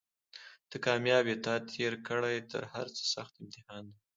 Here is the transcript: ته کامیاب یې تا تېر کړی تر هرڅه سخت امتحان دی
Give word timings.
ته 0.69 0.75
کامیاب 0.85 1.25
یې 1.31 1.37
تا 1.45 1.53
تېر 1.71 1.93
کړی 2.07 2.37
تر 2.51 2.61
هرڅه 2.73 3.03
سخت 3.13 3.33
امتحان 3.41 3.83
دی 3.91 3.99